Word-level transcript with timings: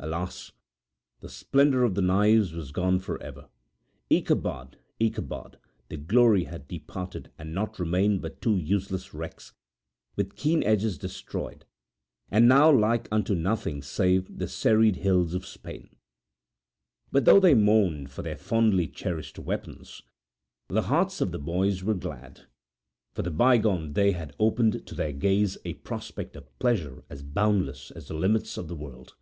Alas! 0.00 0.52
the 1.18 1.28
splendour 1.28 1.82
of 1.82 1.96
the 1.96 2.00
knives 2.00 2.52
was 2.52 2.70
gone 2.70 3.00
for 3.00 3.20
ever. 3.20 3.48
Ichabod! 4.08 4.78
Ichabod! 5.00 5.58
the 5.88 5.96
glory 5.96 6.44
had 6.44 6.68
departed 6.68 7.32
and 7.36 7.52
naught 7.52 7.80
remained 7.80 8.22
but 8.22 8.40
two 8.40 8.56
useless 8.56 9.12
wrecks, 9.12 9.54
with 10.14 10.36
keen 10.36 10.62
edges 10.62 10.98
destroyed, 10.98 11.64
and 12.30 12.46
now 12.46 12.70
like 12.70 13.08
unto 13.10 13.34
nothing 13.34 13.82
save 13.82 14.38
the 14.38 14.46
serried 14.46 14.94
hills 14.94 15.34
of 15.34 15.44
Spain. 15.44 15.90
But 17.10 17.24
though 17.24 17.40
they 17.40 17.54
mourned 17.54 18.12
for 18.12 18.22
their 18.22 18.36
fondly 18.38 18.86
cherished 18.86 19.36
weapons, 19.40 20.02
the 20.68 20.82
hearts 20.82 21.20
of 21.20 21.32
the 21.32 21.40
boys 21.40 21.82
were 21.82 21.94
glad; 21.94 22.42
for 23.14 23.22
the 23.22 23.32
bygone 23.32 23.92
day 23.94 24.12
had 24.12 24.36
opened 24.38 24.86
to 24.86 24.94
their 24.94 25.12
gaze 25.12 25.58
a 25.64 25.74
prospect 25.74 26.36
of 26.36 26.56
pleasure 26.60 27.02
as 27.10 27.24
boundless 27.24 27.90
as 27.90 28.06
the 28.06 28.14
limits 28.14 28.56
of 28.56 28.68
the 28.68 28.76
world. 28.76 29.14